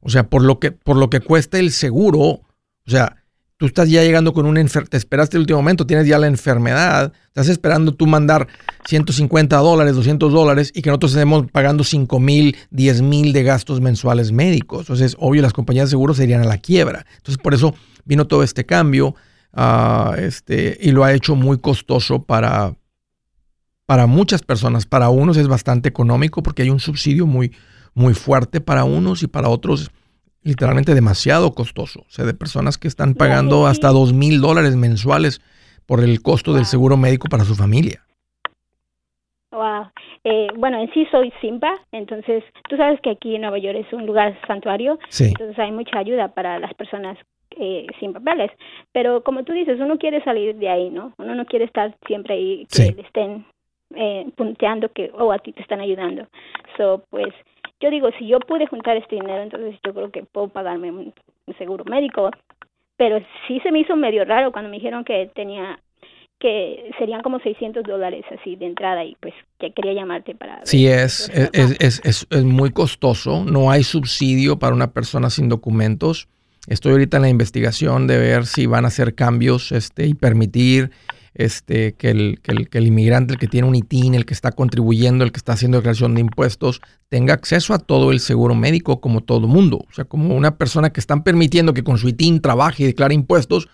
[0.01, 2.43] o sea, por lo que, por lo que cuesta el seguro, o
[2.85, 3.22] sea,
[3.63, 6.27] tú estás ya llegando con una enfermedad, te esperaste el último momento, tienes ya la
[6.27, 8.49] enfermedad, estás esperando tú mandar
[8.89, 13.79] 150 dólares, 200 dólares y que nosotros estemos pagando 5 mil, 10 mil de gastos
[13.79, 14.81] mensuales médicos.
[14.81, 17.05] Entonces, obvio, las compañías de seguros se irían a la quiebra.
[17.15, 17.73] Entonces, por eso
[18.03, 19.15] vino todo este cambio
[19.53, 22.75] ah, este, y lo ha hecho muy costoso para,
[23.85, 24.85] para muchas personas.
[24.85, 27.53] Para unos es bastante económico porque hay un subsidio muy,
[27.93, 29.89] muy fuerte para unos y para otros
[30.43, 32.01] literalmente demasiado costoso.
[32.01, 35.41] O sea, de personas que están pagando hasta dos mil dólares mensuales
[35.85, 38.03] por el costo del seguro médico para su familia.
[39.51, 39.87] Wow.
[40.23, 43.93] Eh, bueno, en sí soy Simba, entonces tú sabes que aquí en Nueva York es
[43.93, 45.25] un lugar santuario, Sí.
[45.25, 47.17] entonces hay mucha ayuda para las personas
[47.59, 48.49] eh, sin papeles.
[48.93, 51.13] Pero como tú dices, uno quiere salir de ahí, ¿no?
[51.19, 52.93] Uno no quiere estar siempre ahí que Sí.
[52.95, 53.45] le estén
[53.95, 56.25] eh, punteando que, oh, a ti te están ayudando.
[56.77, 57.31] So, pues
[57.83, 61.13] yo digo, si yo pude juntar este dinero, entonces yo creo que puedo pagarme un,
[61.45, 62.31] un seguro médico.
[62.97, 65.77] Pero sí se me hizo medio raro cuando me dijeron que tenía
[66.39, 70.59] que serían como 600 dólares así de entrada y pues que quería llamarte para...
[70.65, 73.45] Sí, es, es, es, es- es muy costoso.
[73.45, 76.27] No hay subsidio para una persona sin documentos.
[76.67, 80.91] Estoy ahorita en la investigación de ver si van a hacer cambios este, y permitir
[81.35, 84.33] este, que, el, que, el, que el inmigrante, el que tiene un ITIN, el que
[84.33, 88.55] está contribuyendo, el que está haciendo declaración de impuestos, tenga acceso a todo el seguro
[88.55, 89.85] médico como todo mundo.
[89.89, 93.15] O sea, como una persona que están permitiendo que con su ITIN trabaje y declare
[93.15, 93.67] impuestos,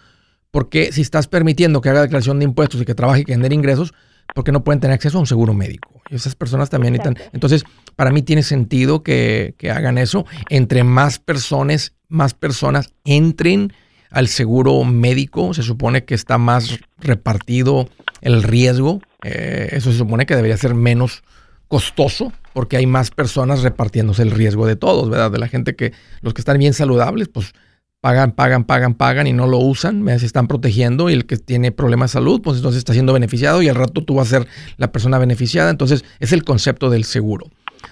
[0.51, 3.55] porque si estás permitiendo que haga declaración de impuestos y que trabaje y que genere
[3.55, 3.93] ingresos,
[4.33, 6.01] ¿por qué no pueden tener acceso a un seguro médico?
[6.09, 7.13] Y esas personas también necesitan.
[7.17, 7.35] Exacto.
[7.35, 7.63] Entonces,
[7.95, 10.25] para mí tiene sentido que, que hagan eso.
[10.49, 13.73] Entre más personas, más personas entren
[14.11, 17.89] al seguro médico, se supone que está más repartido
[18.21, 19.01] el riesgo.
[19.23, 21.23] Eh, eso se supone que debería ser menos
[21.67, 25.29] costoso porque hay más personas repartiéndose el riesgo de todos, ¿verdad?
[25.31, 27.53] De la gente que, los que están bien saludables, pues
[28.01, 31.71] pagan, pagan, pagan, pagan y no lo usan, se están protegiendo y el que tiene
[31.71, 34.47] problemas de salud, pues entonces está siendo beneficiado y al rato tú vas a ser
[34.77, 35.69] la persona beneficiada.
[35.69, 37.45] Entonces es el concepto del seguro.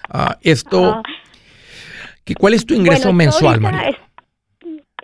[0.10, 1.04] Ah, esto, Ah,
[2.24, 3.92] ¿qué- ¿cuál es tu ingreso bueno, mensual, María?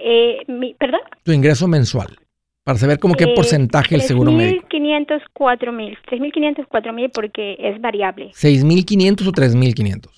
[0.03, 1.01] Eh, mi, ¿perdón?
[1.23, 2.17] Tu ingreso mensual,
[2.63, 4.67] para saber como qué Eh, porcentaje el seguro médico.
[4.69, 5.97] 3.500, 4.000.
[6.09, 8.31] 3.500, 4.000 porque es variable.
[8.31, 10.09] ¿6.500 o 3.500?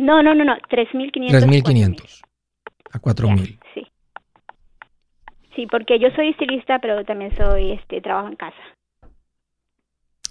[0.00, 0.54] No, no, no, no.
[0.70, 1.30] 3.500.
[1.30, 2.22] 3.500
[2.92, 3.58] a 4.000.
[3.74, 3.82] Sí.
[5.54, 8.56] Sí, porque yo soy estilista, pero también soy, este, trabajo en casa.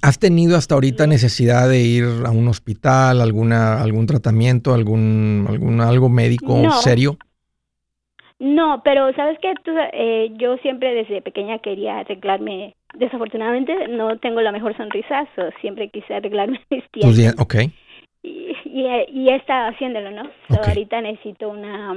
[0.02, 5.80] ¿Has tenido hasta ahorita necesidad de ir a un hospital, alguna, algún tratamiento, algún, algún
[5.80, 6.72] algo médico No.
[6.72, 7.18] serio?
[8.44, 9.54] No, pero sabes que
[9.94, 12.74] eh, yo siempre desde pequeña quería arreglarme.
[12.96, 17.18] Desafortunadamente no tengo la mejor sonrisa, so siempre quise arreglarme mis dientes.
[17.18, 17.56] dien- ok.
[18.24, 20.24] Y, y, he- y he estado haciéndolo, ¿no?
[20.48, 20.56] So.
[20.68, 21.92] Ahorita necesito una,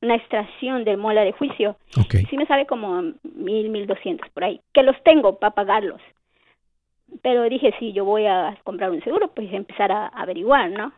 [0.00, 1.76] una extracción de mola de juicio.
[1.98, 2.14] Ok.
[2.30, 3.02] Sí me sale como
[3.34, 4.60] mil, mil doscientos por ahí.
[4.72, 6.00] Que los tengo para pagarlos.
[7.22, 10.92] Pero dije, si yo voy a comprar un seguro, pues empezar a averiguar, ¿no?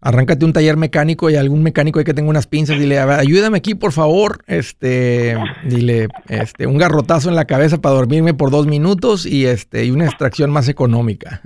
[0.00, 3.18] Arráncate un taller mecánico y algún mecánico ahí que tenga unas pinzas, dile, "A ver,
[3.18, 4.44] ayúdame aquí, por favor.
[4.46, 9.84] Este, dile, este, un garrotazo en la cabeza para dormirme por dos minutos y este,
[9.84, 11.40] y una extracción más económica.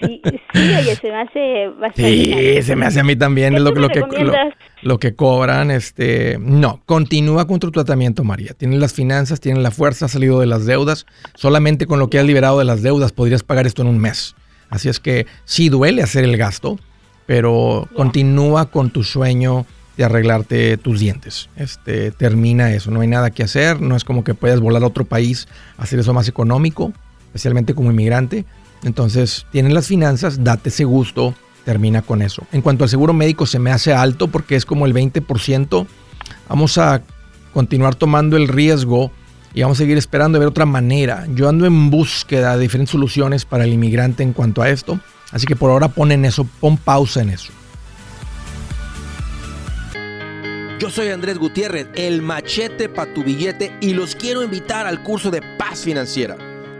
[0.00, 3.58] Sí, sí, oye, se me hace bastante Sí, se me hace a mí también, ¿Qué
[3.58, 4.54] es lo, que- me lo que lo, recomiendas?
[4.82, 8.54] lo que cobran, este, no, continúa con tu tratamiento, María.
[8.54, 11.06] Tienes las finanzas, tienes la fuerza, has salido de las deudas.
[11.34, 14.34] Solamente con lo que has liberado de las deudas podrías pagar esto en un mes.
[14.68, 16.78] Así es que sí duele hacer el gasto,
[17.26, 21.48] pero continúa con tu sueño de arreglarte tus dientes.
[21.56, 24.86] Este, termina eso, no hay nada que hacer, no es como que puedas volar a
[24.86, 26.92] otro país, hacer eso más económico,
[27.26, 28.44] especialmente como inmigrante.
[28.82, 31.34] Entonces, tienes las finanzas, date ese gusto,
[31.64, 32.46] termina con eso.
[32.52, 35.86] En cuanto al seguro médico, se me hace alto porque es como el 20%.
[36.48, 37.02] Vamos a
[37.52, 39.10] continuar tomando el riesgo
[39.54, 41.26] y vamos a seguir esperando a ver otra manera.
[41.34, 44.98] Yo ando en búsqueda de diferentes soluciones para el inmigrante en cuanto a esto.
[45.34, 47.52] Así que por ahora pon en eso, pon pausa en eso.
[50.78, 55.32] Yo soy Andrés Gutiérrez, el machete para tu billete y los quiero invitar al curso
[55.32, 56.36] de paz financiera.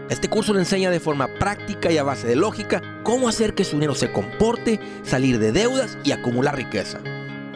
[0.09, 3.65] Este curso le enseña de forma práctica y a base de lógica cómo hacer que
[3.65, 6.99] su dinero se comporte, salir de deudas y acumular riqueza.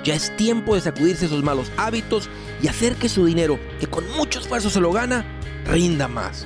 [0.03, 2.29] Ya es tiempo de sacudirse esos malos hábitos
[2.61, 5.23] y hacer que su dinero, que con mucho esfuerzo se lo gana,
[5.65, 6.45] rinda más.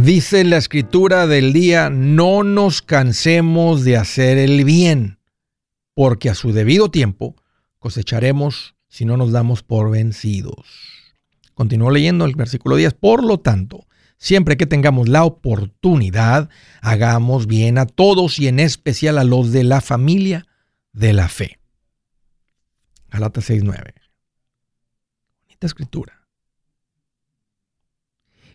[0.00, 5.18] Dice la escritura del día, no nos cansemos de hacer el bien,
[5.94, 7.34] porque a su debido tiempo
[7.78, 10.66] cosecharemos si no nos damos por vencidos.
[11.54, 12.94] Continúo leyendo el versículo 10.
[12.94, 13.86] Por lo tanto,
[14.16, 16.48] siempre que tengamos la oportunidad,
[16.80, 20.46] hagamos bien a todos y en especial a los de la familia
[20.92, 21.58] de la fe.
[23.10, 23.94] Galatas 6.9.
[25.42, 26.28] Bonita escritura.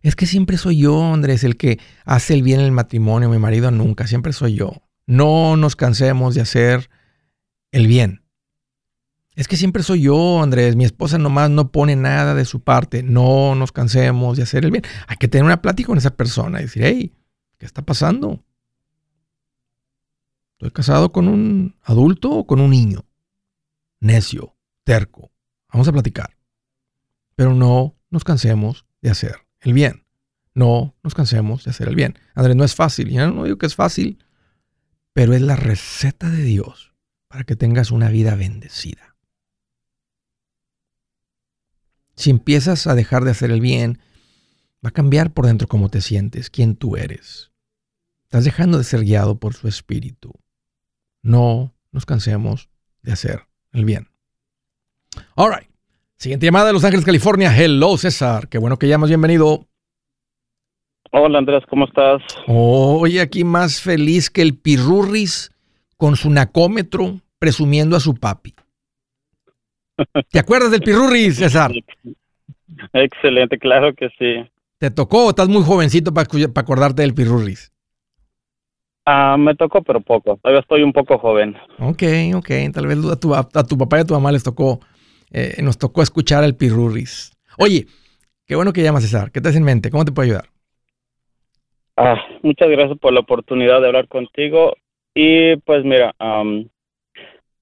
[0.02, 3.38] Es que siempre soy yo, Andrés, el que hace el bien en el matrimonio, mi
[3.38, 4.84] marido nunca, siempre soy yo.
[5.06, 6.90] No nos cansemos de hacer
[7.72, 8.23] el bien.
[9.36, 13.02] Es que siempre soy yo, Andrés, mi esposa nomás no pone nada de su parte.
[13.02, 14.84] No nos cansemos de hacer el bien.
[15.08, 17.16] Hay que tener una plática con esa persona y decir, hey,
[17.58, 18.44] ¿qué está pasando?
[20.54, 23.06] ¿Estoy casado con un adulto o con un niño?
[24.00, 25.32] Necio, terco.
[25.72, 26.38] Vamos a platicar.
[27.36, 30.06] Pero no nos cansemos de hacer el bien.
[30.54, 32.20] No nos cansemos de hacer el bien.
[32.36, 33.10] Andrés, no es fácil.
[33.10, 34.24] Ya no digo que es fácil,
[35.12, 36.94] pero es la receta de Dios
[37.28, 39.13] para que tengas una vida bendecida.
[42.16, 44.00] Si empiezas a dejar de hacer el bien,
[44.86, 47.52] va a cambiar por dentro cómo te sientes, quién tú eres.
[48.24, 50.34] Estás dejando de ser guiado por su espíritu.
[51.22, 52.70] No nos cansemos
[53.02, 54.10] de hacer el bien.
[55.36, 55.70] All right.
[56.18, 57.56] Siguiente llamada de Los Ángeles, California.
[57.56, 58.48] Hello, César.
[58.48, 59.10] Qué bueno que llamas.
[59.10, 59.68] Bienvenido.
[61.12, 62.24] Hola Andrés, ¿cómo estás?
[62.48, 65.52] Hoy aquí más feliz que el pirurris
[65.96, 68.56] con su nacómetro presumiendo a su papi.
[70.30, 71.72] ¿Te acuerdas del pirurris, César?
[72.94, 74.50] Excelente, claro que sí.
[74.80, 75.30] ¿Te tocó?
[75.30, 77.72] Estás muy jovencito para, acordarte del pirurris.
[79.06, 80.38] Ah, me tocó, pero poco.
[80.42, 81.56] Todavía estoy un poco joven.
[81.80, 82.04] Ok,
[82.36, 82.50] ok.
[82.74, 84.80] Tal vez a tu, a tu papá y a tu mamá les tocó,
[85.32, 87.32] eh, nos tocó escuchar al pirurris.
[87.58, 87.86] Oye,
[88.46, 89.32] qué bueno que llamas, César.
[89.32, 89.90] ¿Qué te hace en mente?
[89.90, 90.46] ¿Cómo te puedo ayudar?
[91.96, 94.76] Ah, muchas gracias por la oportunidad de hablar contigo.
[95.14, 96.70] Y pues mira, am,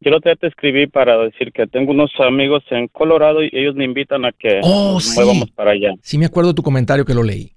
[0.02, 4.26] yo te escribí para decir que tengo unos amigos en Colorado y ellos me invitan
[4.26, 5.20] a que Oh, nos sí.
[5.20, 5.91] movamos para allá.
[6.02, 7.54] Sí, me acuerdo tu comentario que lo leí.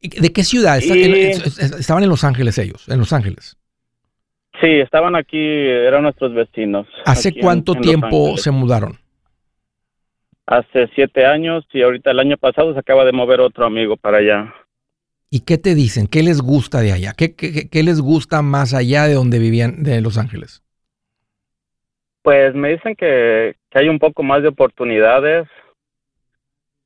[0.00, 0.80] ¿Y ¿De qué ciudad?
[0.80, 0.90] Y-
[1.78, 3.56] estaban en Los Ángeles ellos, en Los Ángeles.
[4.60, 6.86] Sí, estaban aquí, eran nuestros vecinos.
[7.04, 8.98] ¿Hace en- cuánto en tiempo se mudaron?
[10.46, 14.18] Hace siete años y ahorita el año pasado se acaba de mover otro amigo para
[14.18, 14.54] allá.
[15.30, 16.06] ¿Y qué te dicen?
[16.06, 17.14] ¿Qué les gusta de allá?
[17.16, 20.62] ¿Qué, qué- qué- qué les gusta más allá de donde vivían, de Los Ángeles?
[22.24, 25.46] Pues me dicen que, que hay un poco más de oportunidades.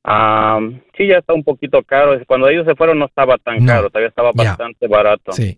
[0.03, 2.19] Am, sí, ya está un poquito caro.
[2.27, 5.31] Cuando ellos se fueron no estaba tan No, caro, todavía estaba bastante barato.
[5.31, 5.57] Sí,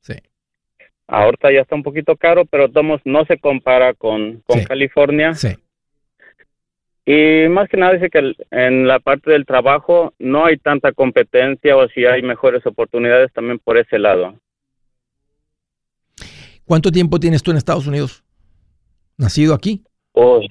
[0.00, 0.14] sí.
[1.06, 4.64] Ahorita ya está un poquito caro, pero tomos no se compara con, con Sí.
[4.64, 5.34] California.
[5.34, 5.54] Sí.
[7.04, 11.76] Y más que nada dice que en la parte del trabajo no hay tanta competencia
[11.76, 14.40] o si hay mejores oportunidades también por ese lado.
[16.64, 18.24] ¿Cuánto tiempo tienes tú en Estados Unidos?
[19.18, 19.84] ¿Nacido aquí?
[20.14, 20.48] Uy,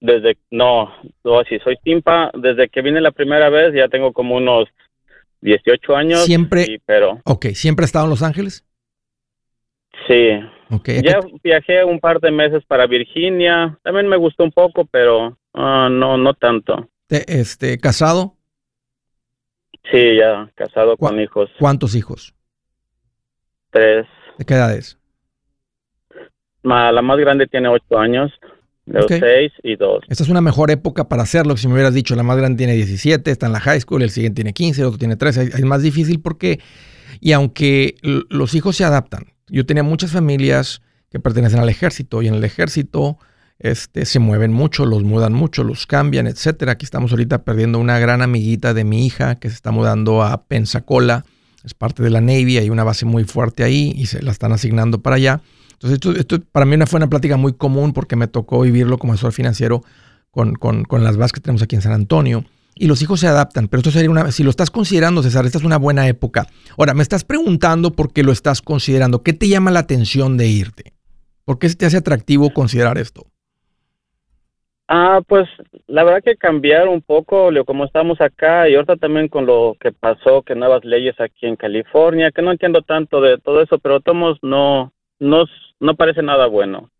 [0.00, 0.92] desde, no,
[1.24, 4.68] no, si soy timpa, desde que vine la primera vez ya tengo como unos
[5.40, 6.24] 18 años.
[6.24, 8.64] Siempre- y- pero Ok, ¿siempre has estado en Los Ángeles?
[10.06, 10.30] sí,
[10.70, 10.88] Ok.
[11.04, 15.88] ya viajé un par de meses para Virginia, también me gustó un poco, pero ah,
[15.90, 16.88] no, no tanto.
[17.06, 18.34] Te- este, ¿Casado?
[19.90, 22.34] Sí, ya casado ¿Cuá- con hijos, ¿Cuántos hijos?
[23.70, 24.06] tres.
[24.38, 24.97] ¿De qué edades?
[26.62, 28.32] La más grande tiene ocho años,
[28.86, 29.12] de Ok.
[29.20, 30.04] seis y dos.
[30.08, 31.56] Esta es una mejor época para hacerlo.
[31.56, 34.10] Si me hubieras dicho, la más grande tiene 17, está en la high school, el
[34.10, 35.42] siguiente tiene 15, el otro tiene 13.
[35.42, 36.60] Es más difícil porque,
[37.20, 42.28] y aunque los hijos se adaptan, yo tenía muchas familias que pertenecen al ejército y
[42.28, 43.18] en el ejército
[43.58, 46.72] este, se mueven mucho, los mudan mucho, los cambian, etcétera.
[46.72, 50.44] Aquí estamos ahorita perdiendo una gran amiguita de mi hija que se está mudando a
[50.44, 51.24] Pensacola,
[51.64, 54.52] es parte de la Navy, hay una base muy fuerte ahí y se la están
[54.52, 55.40] asignando para allá.
[55.80, 59.12] Entonces, esto, esto para mí fue una plática muy común porque me tocó vivirlo como
[59.12, 59.82] asesor financiero
[60.32, 62.44] con, con- con las bases que tenemos aquí en San Antonio.
[62.74, 65.58] Y los hijos se adaptan, pero esto sería una, si lo estás considerando, César, esta
[65.58, 66.46] es una buena época.
[66.76, 69.22] Ahora, me estás preguntando por qué lo estás considerando.
[69.22, 70.92] ¿Qué te llama la atención de irte?
[71.44, 73.26] ¿Por qué se te hace atractivo considerar esto?
[74.88, 75.46] Ah, pues
[75.86, 79.92] la verdad que cambiar un poco, como estamos acá y ahorita también con lo que
[79.92, 84.00] pasó, que nuevas leyes aquí en California, que no entiendo tanto de todo eso, pero
[84.00, 85.44] tomos no, no,
[85.80, 86.90] no parece nada bueno.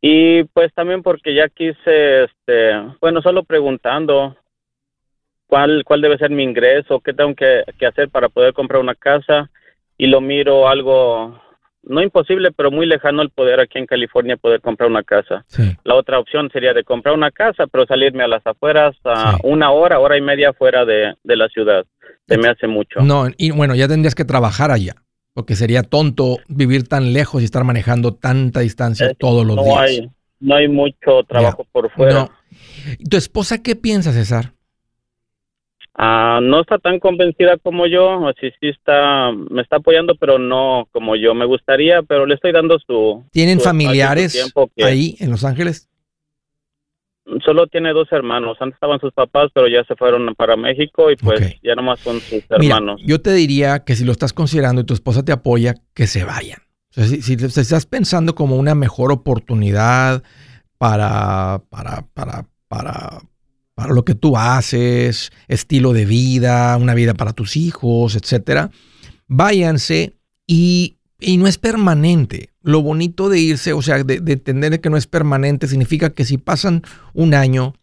[0.00, 4.36] Y pues también porque ya quise, este, bueno, solo preguntando
[5.46, 8.94] cuál, cuál debe ser mi ingreso, qué tengo que, que hacer para poder comprar una
[8.94, 9.50] casa
[9.96, 11.40] y lo miro algo,
[11.84, 15.44] no imposible, pero muy lejano el poder aquí en California poder comprar una casa.
[15.46, 15.74] Sí.
[15.84, 19.40] La otra opción sería de comprar una casa, pero salirme a las afueras a Sí.
[19.44, 21.84] una hora, hora y media fuera de, de la ciudad.
[22.26, 23.00] Se me hace mucho.
[23.00, 24.94] No, y bueno, ya tendrías que trabajar allá,
[25.34, 29.64] porque sería tonto vivir tan lejos y estar manejando tanta distancia Eh, todos los no
[29.64, 29.78] días.
[29.78, 30.10] hay,
[30.40, 32.14] no hay mucho trabajo por fuera.
[32.14, 32.30] No.
[32.98, 34.52] ¿Y ¿Tu esposa qué piensa, César?
[35.96, 40.38] Ah, no está tan convencida como yo, o sí, sí está, me está apoyando, pero
[40.38, 43.24] no como yo me gustaría, pero le estoy dando su...
[43.30, 45.88] ¿Tienen su familiares ahí en Los Ángeles?
[47.44, 51.16] Solo tiene dos hermanos, antes estaban sus papás, pero ya se fueron para México y
[51.16, 51.60] pues Ok.
[51.62, 53.00] ya nomás son sus Mira, hermanos.
[53.04, 56.24] yo te diría que si lo estás considerando y tu esposa te apoya, que se
[56.24, 56.58] vayan.
[56.90, 60.22] O sea, si, si estás pensando como una mejor oportunidad
[60.78, 63.22] para, para, para, para,
[63.74, 68.70] para lo que tú haces, estilo de vida, una vida para tus hijos, etcétera,
[69.28, 70.14] váyanse
[70.46, 72.50] y, y no es permanente.
[72.64, 76.24] Lo bonito de irse, o sea, de, de entender que no es permanente, significa que
[76.24, 77.74] si pasan un año,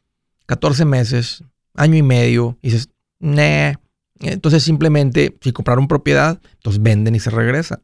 [0.48, 1.44] 14 meses,
[1.76, 3.74] año y medio, y dices, nah,
[4.20, 7.82] entonces simplemente, si compraron propiedad, entonces venden y se regresan.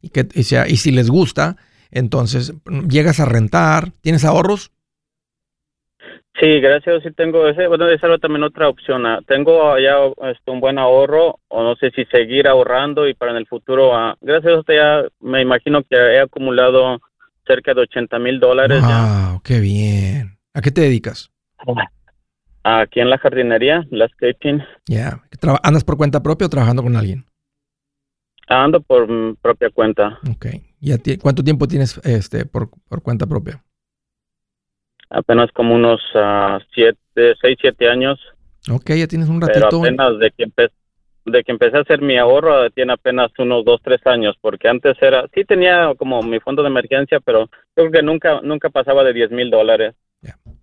[0.00, 1.56] Y, que, y, sea, y si les gusta,
[1.90, 2.54] entonces
[2.88, 4.72] llegas a rentar, ¿tienes ahorros?
[6.40, 7.02] Sí, gracias.
[7.02, 7.66] Sí tengo ese.
[7.66, 9.04] Bueno, esa era también otra opción.
[9.04, 9.96] ah, Tengo ya
[10.30, 13.94] este, un buen ahorro, o no sé si seguir ahorrando y para en el futuro.
[13.94, 16.98] ah, gracias a usted ya me imagino que he acumulado
[17.46, 19.28] cerca de 80 mil dólares ya.
[19.32, 20.38] Wow, qué bien.
[20.54, 21.30] ¿A qué te dedicas?
[22.62, 24.62] Aquí en la jardinería, landscaping.
[24.86, 25.20] Ya.
[25.40, 27.24] Traba- ¿Andas por cuenta propia o trabajando con alguien?
[28.48, 30.18] Ando por mi propia cuenta.
[30.30, 30.46] Ok.
[30.80, 33.62] ¿Ya ti- ¿Cuánto tiempo tienes este, por, por cuenta propia?
[35.10, 38.18] Apenas como unos ah, siete, seis, siete años.
[38.70, 39.78] Ok, ya tienes un Pero ratito.
[39.82, 40.70] apenas de que, empe-
[41.26, 44.96] de que empecé a hacer mi ahorro tiene apenas unos dos, tres años, porque antes
[45.00, 49.12] era, sí tenía como mi fondo de emergencia, pero creo que nunca, nunca pasaba de
[49.12, 49.94] 10 mil dólares.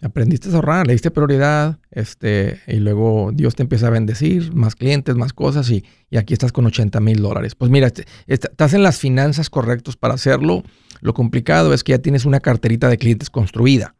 [0.04, 4.76] Aprendiste a ahorrar, le diste prioridad, este, y luego Dios te empieza a bendecir, más
[4.76, 7.56] clientes, más cosas, y, y aquí estás con 80 mil dólares.
[7.56, 10.62] Pues mira, este, estás en las finanzas correctas para hacerlo.
[11.02, 13.96] Lo complicado es que ya tienes una carterita de clientes construida.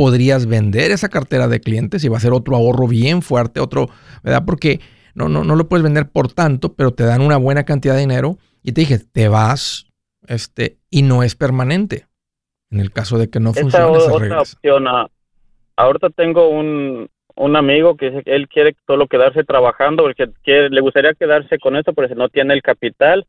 [0.00, 3.90] Podrías vender esa cartera de clientes y va a ser otro ahorro bien fuerte, otro,
[4.22, 4.44] ¿verdad?
[4.46, 4.80] Porque
[5.14, 8.00] no, no, no lo puedes vender por tanto, pero te dan una buena cantidad de
[8.00, 8.38] dinero.
[8.62, 9.86] Y te dije, te vas,
[10.26, 12.06] este, y no es permanente.
[12.70, 14.88] En el caso de que no funcione esa otra opción.
[14.88, 15.10] Ah,
[15.76, 20.30] ahorita tengo un, un amigo que él quiere solo quedarse trabajando porque
[20.70, 23.26] le gustaría quedarse con eso porque no tiene el capital,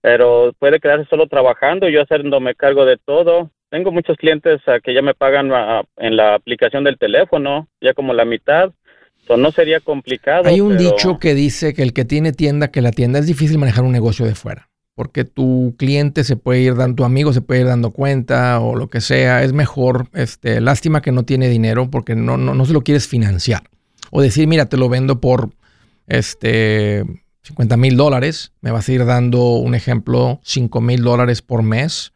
[0.00, 3.50] pero puede quedarse solo trabajando, yo haciéndome cargo de todo.
[3.74, 7.92] Tengo muchos clientes ah, que ya me pagan ah, en la aplicación del teléfono, ya
[7.92, 8.70] como la mitad.
[9.28, 10.44] No sería complicado.
[10.44, 13.58] Hay un dicho que dice que el que tiene tienda, que la tienda es difícil
[13.58, 17.40] manejar un negocio de fuera porque tu cliente se puede ir dando, tu amigo se
[17.40, 21.48] puede ir dando cuenta o lo que sea, es mejor, este, lástima que no tiene
[21.48, 23.64] dinero porque no, no, no se lo quieres financiar.
[24.12, 25.50] O decir, mira, te lo vendo por
[26.06, 27.02] este
[27.42, 32.13] 50 mil dólares, me vas a ir dando un ejemplo, 5 mil dólares por mes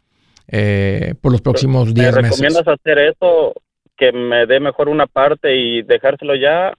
[0.49, 2.17] eh, por los próximos 10 meses.
[2.17, 3.55] ¿Me recomiendas hacer eso,
[3.97, 6.73] que me dé mejor una parte y dejárselo ya,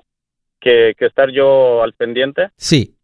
[0.60, 2.50] que, que estar yo al pendiente?
[2.58, 3.00] Sí,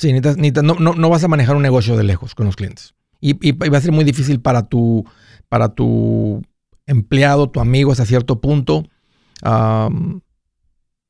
[0.00, 2.94] Sí, no, no, vas a manejar un negocio de lejos con los clientes.
[3.20, 5.04] Y, va a ser muy difícil para tu,
[5.50, 6.42] para tu
[6.86, 8.84] empleado, tu amigo hasta cierto punto.
[9.42, 9.88] no,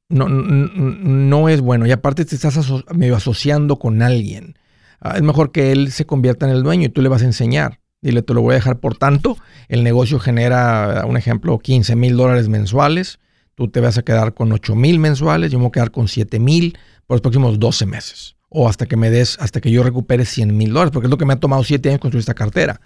[0.09, 1.87] no, es bueno.
[1.87, 2.59] Y aparte te estás
[2.93, 4.57] medio asociando con alguien.
[5.01, 7.27] Ah, es mejor que él se convierta en el dueño y tú le vas a
[7.27, 7.80] enseñar.
[8.03, 9.37] Dile, te lo voy a dejar por tanto.
[9.69, 13.19] El negocio genera, un ejemplo, 15 mil dólares mensuales.
[13.55, 15.51] Tú te vas a quedar con 8 mil mensuales.
[15.51, 18.87] Yo me voy a quedar con 7 mil por los próximos 12 meses o hasta
[18.87, 21.33] que me des, hasta que yo recupere 100 mil dólares, porque es lo que me
[21.33, 22.81] ha tomado 7 años construir esta cartera.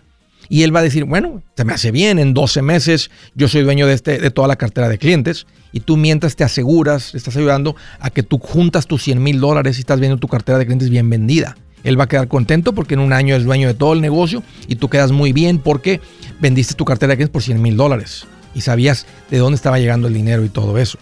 [0.50, 3.62] Y él va a decir, bueno, se me hace bien, en 12 meses yo soy
[3.62, 7.34] dueño de, este, de toda la cartera de clientes y tú mientras te aseguras, estás
[7.38, 10.66] ayudando a que tú juntas tus 100 mil dólares y estás viendo tu cartera de
[10.66, 11.56] clientes bien vendida.
[11.84, 14.42] Él va a quedar contento porque en un año es dueño de todo el negocio
[14.66, 16.00] y tú quedas muy bien porque
[16.40, 20.08] vendiste tu cartera de clientes por 100 mil dólares y sabías de dónde estaba llegando
[20.08, 20.98] el dinero y todo eso.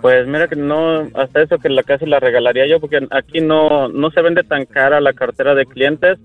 [0.00, 3.88] Pues mira que no, hasta eso que la casa la regalaría yo, porque aquí no,
[3.88, 6.18] no se vende tan cara la cartera de clientes.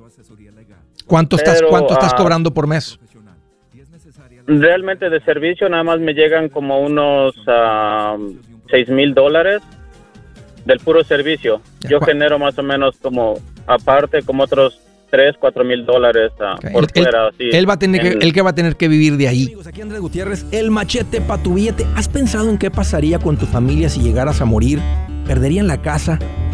[1.07, 2.99] ¿Cuánto estás, cuánto estás ah, cobrando por mes?
[4.45, 9.61] Realmente de servicio nada más me llegan como unos uh, mil dólares
[10.65, 11.61] del puro servicio.
[11.89, 14.79] Yo genero más o menos como aparte como otros
[15.13, 17.29] 3, 4 mil dólares ah, por fuera.
[17.37, 19.43] Él, va a tener que, él que va a tener que vivir de ahí.
[19.45, 21.85] Amigos, aquí Andrés Gutiérrez, el machete para tu billete.
[21.95, 24.79] ¿Has pensado en qué pasaría con tu familia si llegaras a morir?
[25.27, 26.17] ¿Perderían la casa?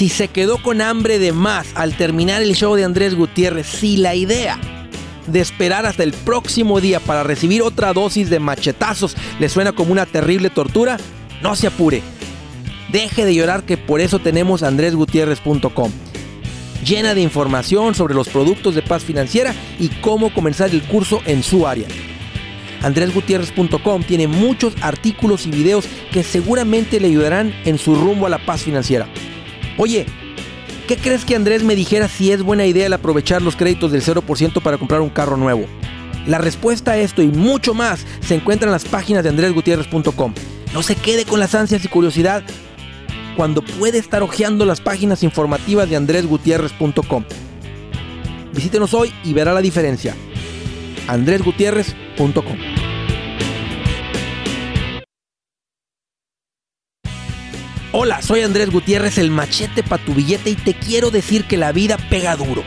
[0.00, 3.98] Si se quedó con hambre de más al terminar el show de Andrés Gutiérrez, si
[3.98, 4.58] la idea
[5.26, 9.92] de esperar hasta el próximo día para recibir otra dosis de machetazos le suena como
[9.92, 10.96] una terrible tortura,
[11.42, 12.00] no se apure
[12.90, 15.92] Deje de llorar que por eso tenemos andresgutierrez.com.
[16.82, 21.42] Llena de información sobre los productos de paz financiera y cómo comenzar el curso en
[21.42, 21.88] su área.
[22.80, 28.38] andresgutierrez.com tiene muchos artículos y videos que seguramente le ayudarán en su rumbo a la
[28.46, 29.06] paz financiera.
[29.82, 30.04] Oye,
[30.86, 34.02] ¿qué crees que Andrés me dijera si es buena idea el aprovechar los créditos del
[34.02, 35.64] 0% para comprar un carro nuevo?
[36.26, 40.34] La respuesta a esto y mucho más se encuentra en las páginas de andresgutierrez.com.
[40.74, 42.42] No se quede con las ansias y curiosidad
[43.38, 47.24] cuando puede estar hojeando las páginas informativas de andresgutierrez.com.
[48.52, 50.14] Visítenos hoy y verá la diferencia.
[51.08, 52.69] andresgutierrez.com.
[57.92, 61.72] Hola, soy Andrés Gutiérrez, el machete para tu billete y te quiero decir que la
[61.72, 62.62] vida pega duro.